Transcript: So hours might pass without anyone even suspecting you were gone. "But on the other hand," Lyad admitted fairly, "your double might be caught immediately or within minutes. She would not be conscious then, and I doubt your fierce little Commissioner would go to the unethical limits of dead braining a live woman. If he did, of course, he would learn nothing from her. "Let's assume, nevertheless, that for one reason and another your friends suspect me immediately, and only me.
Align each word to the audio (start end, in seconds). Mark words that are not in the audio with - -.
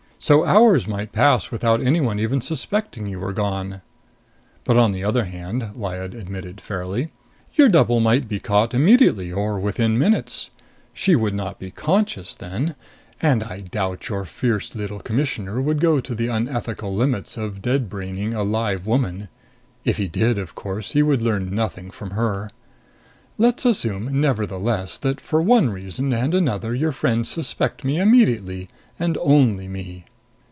So 0.23 0.45
hours 0.45 0.87
might 0.87 1.13
pass 1.13 1.49
without 1.49 1.81
anyone 1.81 2.19
even 2.19 2.41
suspecting 2.41 3.07
you 3.07 3.19
were 3.19 3.33
gone. 3.33 3.81
"But 4.65 4.77
on 4.77 4.91
the 4.91 5.03
other 5.03 5.23
hand," 5.23 5.71
Lyad 5.73 6.13
admitted 6.13 6.61
fairly, 6.61 7.09
"your 7.55 7.67
double 7.69 7.99
might 7.99 8.27
be 8.27 8.39
caught 8.39 8.75
immediately 8.75 9.31
or 9.33 9.59
within 9.59 9.97
minutes. 9.97 10.51
She 10.93 11.15
would 11.15 11.33
not 11.33 11.57
be 11.57 11.71
conscious 11.71 12.35
then, 12.35 12.75
and 13.19 13.43
I 13.43 13.61
doubt 13.61 14.09
your 14.09 14.23
fierce 14.25 14.75
little 14.75 14.99
Commissioner 14.99 15.59
would 15.59 15.81
go 15.81 15.99
to 15.99 16.13
the 16.13 16.27
unethical 16.27 16.93
limits 16.93 17.35
of 17.35 17.59
dead 17.63 17.89
braining 17.89 18.35
a 18.35 18.43
live 18.43 18.85
woman. 18.85 19.27
If 19.85 19.97
he 19.97 20.07
did, 20.07 20.37
of 20.37 20.53
course, 20.53 20.91
he 20.91 21.01
would 21.01 21.23
learn 21.23 21.49
nothing 21.55 21.89
from 21.89 22.11
her. 22.11 22.51
"Let's 23.39 23.65
assume, 23.65 24.21
nevertheless, 24.21 24.99
that 24.99 25.19
for 25.19 25.41
one 25.41 25.71
reason 25.71 26.13
and 26.13 26.35
another 26.35 26.75
your 26.75 26.91
friends 26.91 27.27
suspect 27.27 27.83
me 27.83 27.99
immediately, 27.99 28.69
and 28.99 29.17
only 29.17 29.67
me. 29.67 30.05